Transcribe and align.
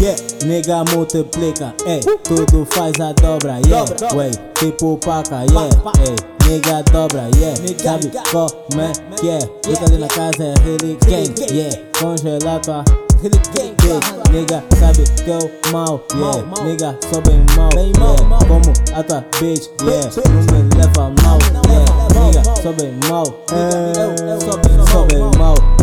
Yeah, 0.00 0.16
nigga 0.44 0.84
multiplica, 0.92 1.72
ey, 1.86 2.00
tudo 2.24 2.66
faz 2.66 2.98
a 3.00 3.12
dobra, 3.12 3.60
yeah, 3.68 3.84
wey, 4.12 4.32
tipo 4.54 4.96
paca, 4.96 5.44
yeah, 5.52 5.70
ey, 6.02 6.16
nigga 6.48 6.82
dobra, 6.92 7.28
yeah, 7.38 7.54
sabe 7.80 8.10
como 8.32 8.82
é 8.82 8.92
que 9.20 9.28
é, 9.28 9.38
fica 9.64 9.84
ali 9.86 9.98
na 9.98 10.08
casa 10.08 10.44
é 10.44 10.54
really 10.64 10.98
gang, 11.06 11.32
yeah, 11.52 11.76
congela 12.00 12.58
tua 12.60 12.84
bitch, 13.22 14.32
nigga 14.32 14.64
sabe 14.80 15.04
que 15.24 15.30
eu 15.30 15.50
mal, 15.72 16.00
yeah, 16.14 16.64
nigga 16.64 16.98
sou 17.12 17.22
bem 17.22 17.44
mal, 17.56 17.70
yeah, 17.76 18.46
como 18.48 18.72
a 18.94 19.02
tua 19.04 19.24
bitch, 19.40 19.68
yeah, 19.82 20.10
não 20.28 20.58
me 20.58 20.76
leva 20.76 21.12
mal, 21.22 21.38
yeah, 21.68 21.86
nigga 22.24 22.42
sou 22.62 22.72
bem 22.72 22.92
mal, 23.08 23.26
yeah, 23.52 24.40
sou 24.40 25.06
bem 25.06 25.38
mal, 25.38 25.56
yeah, 25.56 25.77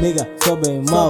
nigga 0.00 0.28
sou 0.44 0.56
bem 0.56 0.82
mal. 0.90 1.08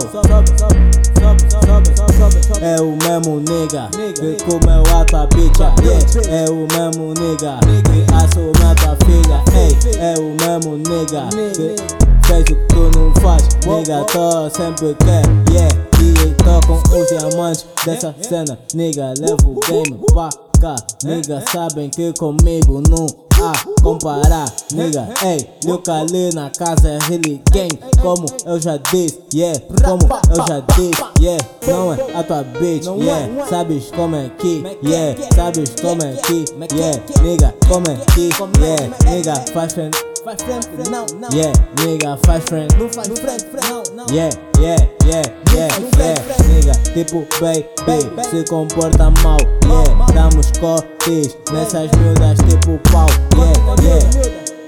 É 2.61 2.81
o 2.81 2.97
mesmo 2.97 3.41
nigga 3.41 3.89
que 4.15 4.45
comeu 4.45 4.83
a 4.95 5.05
tua 5.05 5.27
bicha. 5.27 5.73
Yeah. 5.83 6.45
É 6.45 6.51
o 6.51 6.67
mesmo 6.73 7.15
nigga 7.15 7.59
que 7.85 8.15
assumiu 8.15 8.53
a 8.71 8.75
tua 8.75 8.97
filha. 9.05 9.43
Ei, 9.55 9.77
É 10.01 10.15
o 10.19 10.35
mesmo 10.41 10.77
nigga 10.77 11.29
que 11.55 12.27
fez 12.27 12.41
o 12.41 12.45
que 12.45 12.55
tu 12.69 12.91
não 12.99 13.15
faz. 13.21 13.49
Nigga, 13.67 14.05
tô 14.05 14.49
sempre 14.51 14.95
quer, 15.05 15.23
yeah 15.53 15.75
E 16.01 16.35
tô 16.43 16.61
com 16.67 16.99
os 16.99 17.09
diamantes 17.09 17.67
dessa 17.85 18.15
cena. 18.21 18.59
Nigga, 18.75 19.15
levo 19.19 19.57
o 19.57 19.61
game 19.61 19.99
pra 20.13 20.29
cá. 20.61 20.77
Nigga, 21.05 21.43
sabem 21.53 21.91
que 21.91 22.13
comigo 22.15 22.83
não 22.89 23.28
a 23.43 23.83
comparar, 23.83 24.53
nigga. 24.73 25.09
Ei, 25.25 25.49
Lil 25.65 25.79
Kali 25.79 26.35
na 26.35 26.51
casa 26.51 26.89
é 26.89 26.99
really 27.09 27.43
gang. 27.53 27.79
Como 28.03 28.27
eu 28.45 28.61
já 28.61 28.77
disse, 28.77 29.21
yeah. 29.35 29.61
Como 29.85 30.03
eu 30.31 30.47
já 30.47 30.61
disse, 30.77 31.03
yeah. 31.21 31.45
Não 31.67 31.93
é 31.93 32.19
a 32.19 32.23
tua 32.23 32.43
bitch, 32.43 32.87
yeah. 33.01 33.47
Sabes 33.49 33.91
como 33.91 34.17
é 34.17 34.31
que, 34.39 34.63
yeah. 34.83 35.21
Sabes 35.35 35.71
como 35.81 36.03
é 36.03 36.13
que, 36.13 36.45
yeah. 36.75 37.03
Nigga, 37.23 37.55
como 37.69 37.87
é 37.89 37.97
que, 38.13 38.31
yeah. 38.61 39.11
Nigga, 39.11 39.35
faz 39.53 39.73
friend. 39.73 39.97
Faz 40.25 40.43
frente, 40.43 40.69
não, 40.91 41.07
não. 41.21 41.29
Yeah, 41.33 41.53
nigga, 41.85 42.19
faz 42.27 42.45
friend. 42.45 42.69
Não 42.77 42.89
faz 42.91 43.09
frente, 43.09 43.47
não, 43.69 43.83
não. 43.95 44.15
Yeah, 44.15 44.37
yeah, 44.59 44.89
yeah, 45.07 45.23
yeah, 45.55 45.75
yeah, 45.97 46.21
nigga, 46.49 46.73
tipo 46.93 47.27
baby, 47.41 48.29
se 48.29 48.45
comporta 48.51 49.11
mal, 49.23 49.39
yeah, 49.65 50.13
damos 50.13 50.48
cortes 50.61 51.37
nessas 51.53 51.91
miúdas 51.93 52.39
tipo 52.49 52.79
pau, 52.91 53.07
yeah, 53.37 53.83
yeah, 53.83 54.05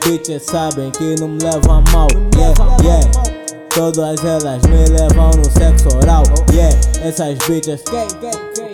bitches 0.05 0.43
sabem 0.45 0.91
que 0.93 1.15
não 1.21 1.29
me 1.29 1.43
levam 1.43 1.83
mal, 1.93 2.09
yeah, 2.37 2.55
yeah, 2.83 3.11
todas 3.75 4.25
elas 4.25 4.63
me 4.63 4.85
levam 4.91 5.31
no 5.37 5.45
sexo 5.45 5.89
oral, 5.97 6.23
yeah, 6.53 6.77
essas 7.03 7.37
bitches 7.47 7.83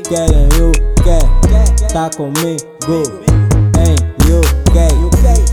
querem 0.08 0.48
o 0.60 0.72
que, 1.02 1.88
tá 1.92 2.10
comigo, 2.16 2.66
em 3.78 3.94
UK, 4.32 4.78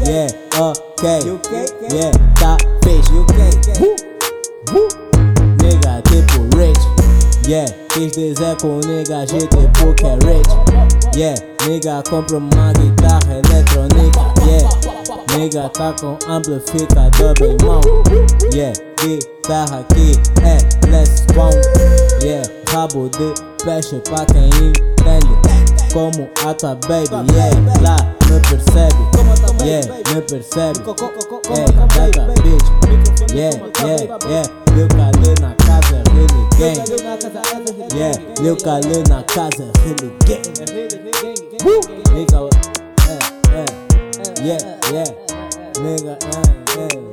yeah, 0.08 0.33
ok, 0.59 1.39
yeah, 1.92 2.11
tá 2.39 2.58
fixe, 2.83 3.14
Nigga 5.61 6.02
tipo 6.03 6.58
rich. 6.58 6.94
Yeah, 7.48 7.70
quis 7.89 8.11
dizer 8.14 8.55
com 8.61 8.80
nigga 8.86 9.25
G 9.27 9.38
tipo 9.39 9.94
que 9.95 10.05
é 10.05 10.14
rich 10.14 11.03
Yeah, 11.16 11.36
nigga 11.67 12.02
compra 12.09 12.38
uma 12.38 12.73
guitarra 12.73 13.42
eletrônica 13.45 14.19
Yeah, 14.47 15.38
nigga 15.38 15.70
tá 15.70 15.94
com 16.00 16.17
amplificador 16.28 17.33
bem 17.39 17.55
mau 17.64 17.82
Yeah, 18.52 18.73
guitarra 18.99 19.80
aqui 19.82 20.14
é 20.42 20.58
less 20.89 21.26
bom 21.33 21.52
Yeah, 22.23 22.49
rabo 22.71 23.10
de 23.10 23.33
peixe 23.64 24.02
pra 24.10 24.26
quem 24.26 24.48
entende. 24.48 25.33
Como 25.93 26.30
a 26.48 26.54
tua 26.54 26.76
baby, 26.88 27.32
yeah, 27.33 27.54
lá 27.82 27.98
me 28.30 28.39
percebe. 28.39 28.95
Yeah, 29.64 29.86
me 30.14 30.21
percebe. 30.21 30.80
Hey, 31.49 31.65
data 31.95 32.33
bitch. 32.42 33.33
Yeah, 33.33 33.52
yeah, 33.86 34.17
yeah 34.27 34.45
Lil 34.76 34.88
Kali 34.88 35.33
na 35.42 35.54
casa, 35.65 36.02
gang. 36.58 36.77
Yeah, 37.95 38.15
Lil 38.41 38.55
Kali 38.55 39.03
na 39.09 39.23
casa, 39.23 39.65
really 39.86 40.09
gang. 40.25 40.43
Nigga, 42.14 42.49
eh, 43.09 43.19
eh 43.55 43.65
Yeah, 44.43 44.59
yeah. 44.91 45.09
Nigga, 45.81 46.17
eh, 46.77 46.87
eh 46.91 47.13